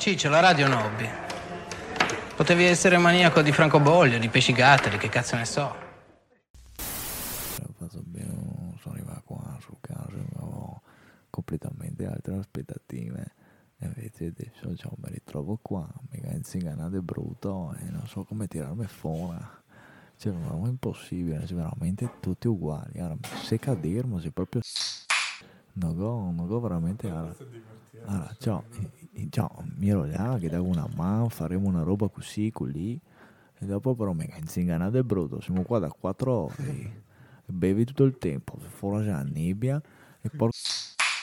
[0.00, 1.06] Ciccio, la radio Nobby.
[2.34, 5.76] Potevi essere maniaco di francobollo, di pescigatteri, che cazzo ne so.
[7.76, 10.80] Sono arrivato qua sul caso, avevo
[11.28, 13.34] completamente altre aspettative.
[13.76, 18.86] E invece adesso cioè, mi ritrovo qua, mega inzinganato brutto e non so come tirarmi
[18.86, 19.36] fuori.
[20.16, 22.98] Cioè, è impossibile, cioè, veramente tutti uguali.
[23.00, 24.62] Allora, se cadirmo, se proprio...
[25.72, 27.06] Non go, non go veramente...
[27.08, 27.36] Allora,
[28.06, 28.64] allora ciao,
[29.28, 32.98] ciao, mi ero là che davo una mano, faremo una roba così, così.
[33.58, 37.02] E dopo però mega inzinganato e brutto, siamo qua da quattro ore.
[37.44, 39.82] Bevi tutto il tempo, fuori c'è la nebbia
[40.20, 40.50] e poi...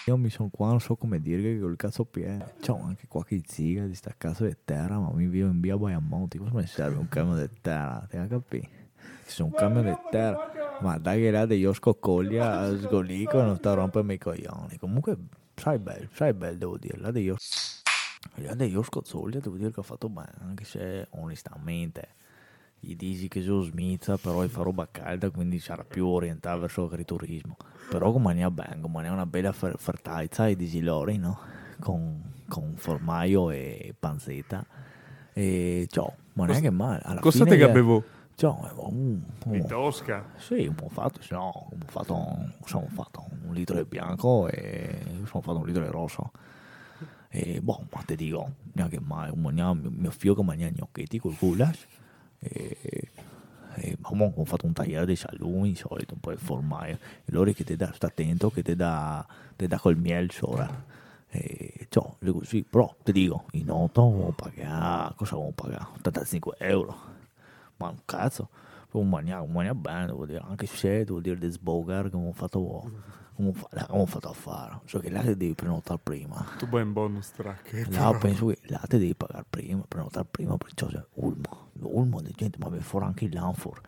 [0.07, 2.51] Io mi sono qua, non so come dire, che col cazzo pieno.
[2.61, 6.37] C'ho anche qualche ziga di sta cazzo di terra, ma mi vivo in via Baiamonti.
[6.37, 8.07] Cosa mi serve un camion di terra?
[8.09, 8.70] Ti capi?
[9.23, 13.57] Se sono un camion di terra, ma dai che là di io scocoglia, sgolico, non
[13.57, 14.77] sta a rompermi i coglioni.
[14.77, 15.17] Comunque,
[15.53, 16.98] sai bello, sai bello, devo dire.
[16.99, 17.35] Là di io,
[18.35, 22.15] io scozzoglia, devo dire che ho fatto bene, anche se onestamente
[22.79, 26.83] gli dici che sono smizza, però è fa roba calda, quindi sarà più orientato verso
[26.83, 27.57] l'agriturismo.
[27.89, 31.17] Però come ne ha ben, come ne ha una bella fer- fertaiza e di lori,
[31.17, 31.39] no?
[31.79, 34.65] Con, con formaio e panzetta.
[35.33, 37.01] E ciao, ma neanche male.
[37.03, 38.03] Alla Cosa fine che- avevo?
[38.35, 40.29] Ciao, un, In un, Tosca.
[40.35, 42.53] sì, ho fatto, sì, no, ho fatto, un-
[42.89, 46.31] fatto un litro di bianco e sono fatto un litro di rosso.
[47.29, 51.20] E boh, ma te dico, neanche mai, un mangia- mio, mio figlio che mangia gnocchetti
[51.20, 51.85] col goulash.
[52.39, 53.09] E,
[53.75, 56.98] e boh, ho fatto un tagliare di salumi, solito, un po' di formaio.
[57.25, 60.95] E loro che ti dà, sta attento, che ti dà, ti dà col miele sopra.
[61.29, 65.91] E ciò, le così, però ti dico, in auto ho pagato, cosa ho pagato?
[65.97, 67.16] 85 euro
[67.78, 68.50] ma un cazzo,
[68.91, 72.33] un maniaco, un maniaco bene, devo dire, anche se devo dire di sbogar come ho
[72.33, 72.91] fatto,
[73.38, 76.68] come ho fa- come fatto a fare, so che là ti devi prenotare prima, Tu
[76.68, 77.88] vai in bonus track.
[77.91, 82.34] là penso che là ti devi pagare prima, prenotare prima, perciò c'è Ulmo, Ulmo di
[82.35, 83.81] gente, ma per fuori anche il Lanford,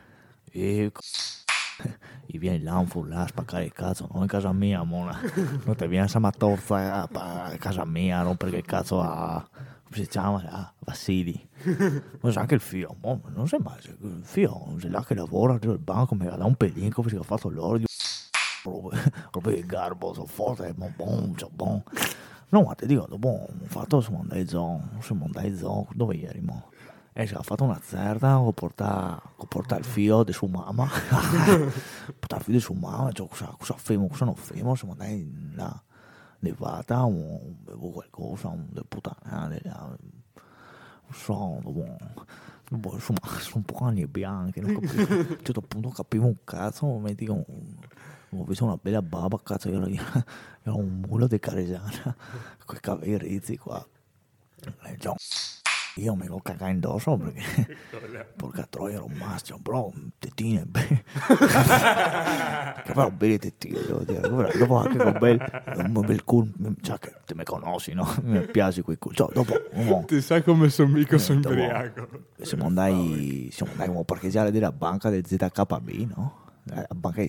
[0.51, 0.91] e
[2.25, 5.19] gli viene il Lanford là a spaccare il cazzo, non in casa mia, mona,
[5.66, 10.07] non ti viene a torza a, casa mia, non perché il cazzo a, come si
[10.07, 11.47] chiama là, Vassili.
[12.22, 15.16] Ma c'è anche il figlio, mo, non sai mai, se- il figlio, se là che
[15.16, 17.88] lavora al banco, mi dà un pelino come si è fatto l'ordio,
[18.64, 21.81] di garbo, sono forte, ma bon, cioè bon.
[22.50, 26.70] No, ma ti dico, dopo ho fatto, in siamo andati in zoo, dove ieri, mo?
[27.14, 30.84] E ci ha fatto una zerda, ho portato, ho portato il figlio di sua mamma,
[30.88, 34.94] ho portato il figlio di sua mamma, cioè, cosa, cosa fermo, cosa non fermo, siamo
[34.94, 35.84] andati là,
[36.40, 39.96] di vata, un, bevo qualcosa, un de puttana, là,
[41.09, 41.97] non so, dopo,
[42.70, 46.38] dopo insomma, sono un po' anni bianchi, non capivo, a un certo punto capivo un
[46.44, 47.46] cazzo, mi dico,
[48.31, 49.88] ho visto una bella baba, cazzo, io ero,
[50.63, 52.16] ero un mulo di Caresana,
[52.66, 53.85] con i capelli rizzi qua,
[54.97, 55.16] già,
[55.95, 57.78] io mi lo cagai indosso perché,
[58.35, 61.03] porca troia, ero un maschio, bro, tettine, beh, che
[62.94, 66.51] però belle tettine, devo dire, Però dopo anche con bel, un bel culo,
[66.81, 68.07] cioè, che te mi conosci, no?
[68.22, 72.07] Mi piace quei culo, cioè, dopo, mo, Ti sai come sono mica sono imbriaco.
[72.41, 76.47] siamo andati, siamo andati a parcheggiare della banca del ZKB, no?
[76.66, 77.28] La banca di...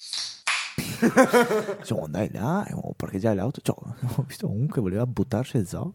[1.82, 3.76] siamo andati là e abbiamo parcheggiato l'auto, cioè,
[4.16, 5.94] ho visto uno che voleva buttarsi il zoo.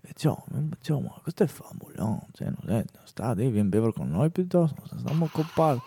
[0.00, 0.36] E cioè,
[0.80, 4.30] cioè, ma questo è famoso, cioè, non è, sta, devi venire a bere con noi
[4.30, 5.80] piuttosto, stiamo a.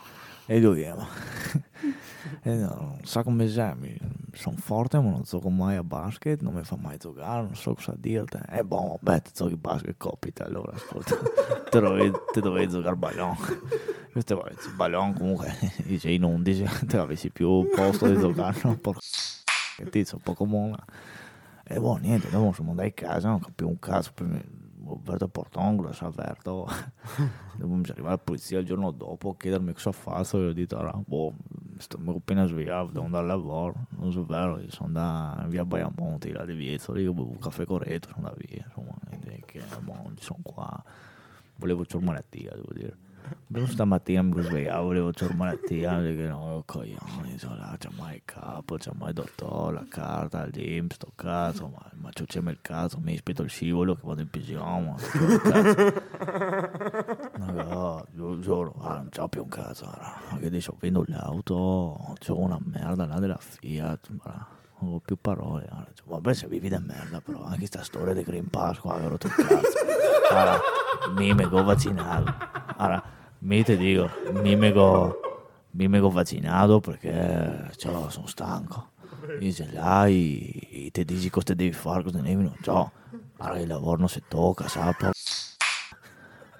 [0.45, 1.07] E dobbiamo.
[2.43, 3.97] e no, non so come sei,
[4.33, 7.73] sono forte, ma non come mai a basket, non mi fa mai giocare, non so
[7.73, 8.37] cosa dirti.
[8.49, 11.15] E boh, vabbè, ti giochi basket, copita, allora, ascolta,
[11.69, 12.95] te dovevi, te dovevi giocare.
[14.11, 15.55] Questo è il ballon comunque,
[15.87, 18.75] dice in 11, te avessi più posto di giocare, no?
[18.75, 18.99] Porca
[19.77, 20.75] che tizio, un po' comune.
[21.63, 24.11] E boh, niente, dopo siamo andati a casa, non capivo un cazzo,
[24.83, 26.67] ho aperto il portone, l'ho aperto.
[27.55, 30.53] dopo mi è arrivata la polizia il giorno dopo a chiedermi cosa faccio, e ho
[30.53, 31.33] detto, allora, boh,
[31.77, 35.47] sto, mi ho appena svegliato, devo andare al lavoro, non so vero, io sono andato
[35.47, 38.97] via Baiamonti, là di Viezzo, lì ho bevuto un caffè corretto, sono andato via, insomma,
[39.45, 40.83] che, boh, sono qua,
[41.55, 43.09] volevo c'ho malattia, devo dire.
[43.51, 48.77] Però stamattina mi svegliavo, volevo c'ho malattia, perché no, coglioni, là, c'è mai il capo,
[48.77, 53.13] c'è mai il dottore, la carta, gym, sto cazzo, ma, ma c'è il cazzo, mi
[53.13, 56.03] aspetto il scivolo che vado in pigiama, che cazzo.
[57.37, 58.05] No,
[58.39, 60.13] giuro, ah, non c'ho più un cazzo, ora.
[60.29, 64.47] Anche adesso vendo l'auto, c'ho una merda là della Fiat, ma
[64.79, 65.67] non ho più parole.
[65.69, 65.87] ora.
[65.93, 69.05] Cioè, Vabbè, se vivi da merda, però anche sta storia del Green Pass qua, che
[69.05, 69.77] ho rotto il cazzo.
[70.31, 70.59] Ora,
[71.15, 72.33] mi me go vaccinato.
[72.77, 74.09] Ora, mi te dico,
[74.41, 75.15] mi me go,
[75.71, 78.89] mi me go vaccinato perché cioè, sono stanco.
[79.33, 82.91] Dice là, i- i- te dici cosa devi fare, cosa devi non so.
[83.37, 85.11] Allora il lavoro non si tocca, sa, por-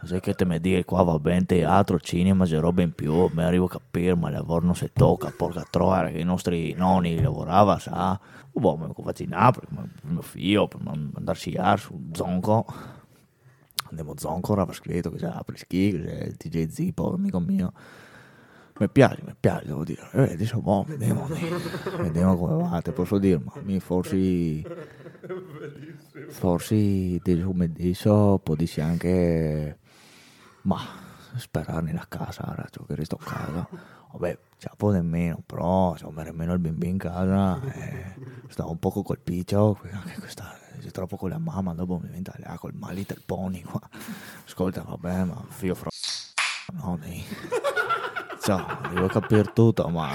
[0.04, 3.44] Sai che te mi dici qua va bene teatro, cinema, c'è roba in più, mi
[3.44, 7.22] arrivo a capire, ma il lavoro non si tocca, porca troia, che i nostri nonni
[7.22, 8.19] lavoravano, sa.
[8.51, 8.88] Boh, mi
[9.28, 11.78] Napoli, ma mio figlio, per andare a
[12.13, 12.66] Zonco.
[13.91, 17.73] Andiamo a Zonco, aveva scritto che c'è Apri Ski, che c'è DJ Zippo, amico mio.
[18.79, 20.09] Mi piace, mi piace, devo dire.
[20.13, 21.27] E vedi, insomma, boh, vediamo,
[21.99, 24.63] vediamo come va, te posso dire, ma forse...
[26.29, 29.77] Forse, come dico, può dirsi anche...
[30.63, 30.79] Ma
[31.35, 33.67] sperare nella casa, raggio, che resto a casa.
[34.13, 37.61] Vabbè, c'è un po' nemmeno, però insomma, nemmeno il bimbi in casa.
[37.61, 38.15] Eh,
[38.47, 42.57] stavo un poco colpito, anche questa, c'è troppo con la mamma, dopo mi diventa là
[42.57, 43.80] col My Little Pony qua.
[44.45, 45.89] Ascolta, vabbè, ma figlio fra...
[46.74, 47.24] No, dai.
[48.42, 50.10] Ciao, devo capire tutto, ma...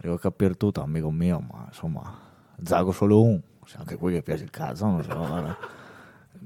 [0.00, 2.22] Devo capire tutto, amico mio, ma insomma...
[2.62, 5.56] Zago solo un, se anche qui che piace il cazzo, non so.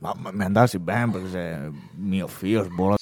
[0.01, 2.97] Ma, ma mi andassi bene perché se mio figlio sbola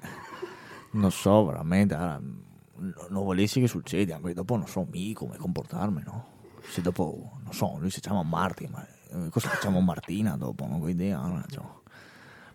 [0.92, 6.02] non so veramente ah, non volessi che succeda anche dopo non so mica come comportarmi
[6.04, 6.35] no
[6.68, 10.82] se dopo non so lui si chiama Marti ma eh, cosa facciamo Martina dopo non
[10.82, 11.42] ho idea no?
[11.48, 11.64] cioè,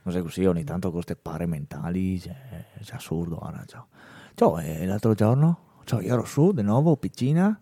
[0.03, 2.35] non sei così ogni tanto con queste pare mentali cioè,
[2.73, 3.63] è assurdo no?
[3.65, 3.81] cioè.
[4.33, 7.59] Cioè, e l'altro giorno cioè, io ero su di nuovo piscina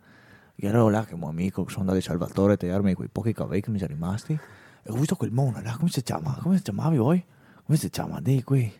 [0.55, 3.61] io ero là che mio amico sono andato di Salvatore a tagliarmi quei pochi capelli
[3.61, 6.63] che mi sono rimasti e ho visto quel mono là come si chiama come si
[6.63, 7.25] chiamavi voi
[7.63, 8.71] come si chiama di qui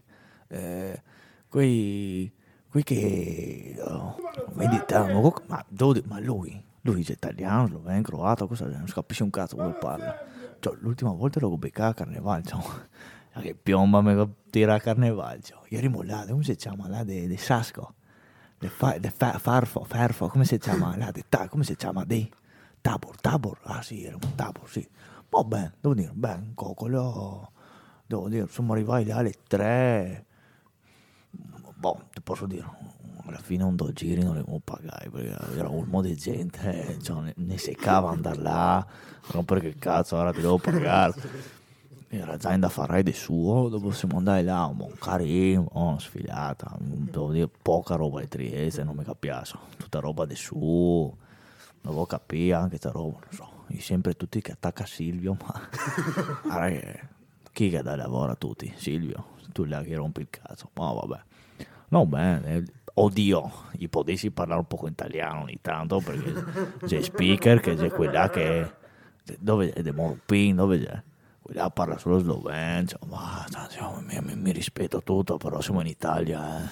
[0.50, 1.02] eh,
[1.50, 2.32] quei,
[2.70, 4.16] quei che oh,
[4.54, 9.30] meditano, ma, dove, ma lui, lui è italiano, sloveno, croato, cosa, non si capisce un
[9.30, 10.18] cazzo come parla.
[10.60, 12.62] Cioè, l'ultima volta l'ho beccato a Carnevale, cioè,
[13.42, 15.60] che piomba mi tira a Carnevale, cioè.
[15.70, 17.96] ieri mollato, come si chiama là, de, de Sasco,
[18.60, 22.04] de, fa, de fa, Farfo, Farfo, come si chiama là, de ta, come si chiama,
[22.04, 22.30] de
[22.82, 24.88] Tabor, Tabor, ah sì, era un Tabor, sì.
[25.30, 27.52] Ma bene, devo dire, bene, un coccolo,
[28.06, 30.26] devo dire, siamo arrivati là alle tre,
[31.76, 32.66] boh, ti posso dire,
[33.30, 36.98] alla fine un due giri non li avevo pagare perché era un po' di gente,
[37.02, 38.86] cioè, ne, ne seccava andare là,
[39.34, 41.14] non perché cazzo ora ti devo pagare.
[42.12, 46.76] Era già da fare di suo, dopo siamo andati là, un buon carino, oh, sfilata,
[46.80, 50.58] devo dire poca roba di Trieste, non mi capiace, tutta roba di su,
[51.82, 56.68] non devo capire anche questa roba, non so, io sempre tutti che attacca Silvio, ma
[57.54, 58.74] chi che da lavoro a tutti?
[58.76, 61.20] Silvio, tu là che rompi il cazzo, ma vabbè.
[61.90, 62.64] No, bene.
[62.94, 66.34] Oddio, gli potessi parlare un po' in italiano ogni tanto perché
[66.86, 68.72] c'è speaker che c'è quella che
[69.40, 71.02] dove è De Morpin, dove c'è
[71.42, 75.88] quella parla solo sloveno, cioè, ma cioè, mi, mi, mi, rispetto tutto, però siamo in
[75.88, 76.68] Italia, eh.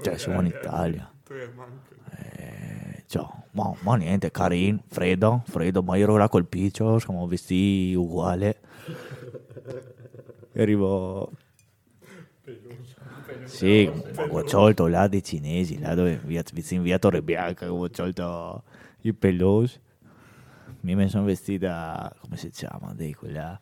[0.00, 1.12] cioè siamo in Italia.
[2.10, 7.26] Eh, cioè, ma, ma, niente, carino, freddo, freddo, ma io ero là col piccio, siamo
[7.26, 8.46] vestiti uguali.
[8.46, 8.56] E
[10.62, 11.30] arrivo
[13.44, 18.62] sì, ho sciolto là dei cinesi, là dove via, via Torre Bianca, ho sciolto
[19.02, 19.80] i pelosi.
[20.80, 23.58] Mi sono vestita, come si chiama, di quella,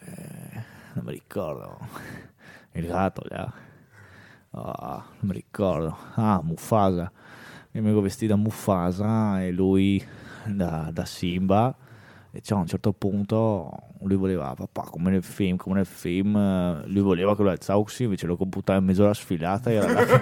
[0.00, 0.64] eh,
[0.94, 1.78] non mi ricordo,
[2.72, 3.52] il gatto là,
[4.50, 7.10] oh, non mi ricordo, ah, Mufasa.
[7.72, 10.04] Mi ero vestita Mufasa e lui
[10.46, 11.76] da, da Simba
[12.32, 13.70] e cioè, a un certo punto
[14.02, 16.34] lui voleva papà come nel film come nel film
[16.86, 20.04] lui voleva che lo alzassi invece lo computava in mezz'ora sfilata e era là.
[20.04, 20.20] Che...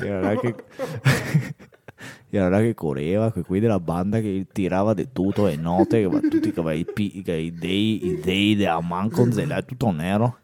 [0.06, 0.54] era là che
[2.30, 6.52] era là che correva qui della banda che tirava di tutto e note che tutti
[6.52, 10.38] che i, i dei i dei della Mancon là tutto nero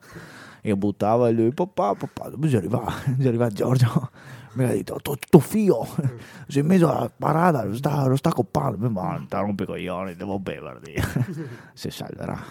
[0.61, 2.85] e buttava e lui papà papà dove arriva
[3.25, 4.11] arriva Giorgio
[4.54, 5.87] mi ha detto tuo, tuo figlio
[6.49, 10.38] si è messo a parata lo sta, lo sta coppando ma non rompi coglioni devo
[10.38, 10.94] beverli
[11.75, 12.42] si salverà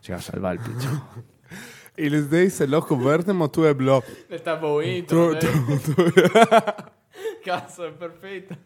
[0.00, 1.36] si va a salvare il piccio
[1.98, 5.36] Il Day se l'ho coperto ma tu è blocco Le stavo intro.
[5.36, 6.12] tu, tu, tu.
[7.42, 8.56] Cazzo, è perfetta.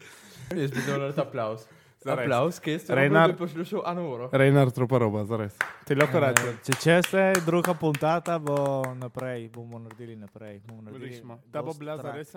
[0.55, 1.61] Io aspetto un applaus.
[1.61, 1.82] Zaraz.
[2.11, 4.29] Aplavz, ki ste ga poslušali, ano uro.
[4.31, 5.57] Rejnar Troparoba, zares.
[5.87, 6.39] Celokorat.
[6.39, 10.61] E, ehm, če če se druga puntata bo naprej, bomo naredili naprej.
[10.67, 12.33] Bomo naredili ta bo bila zares,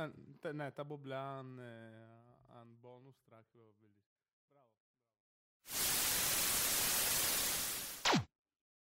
[0.52, 3.46] ne, ta bo bila en eh, bonus track.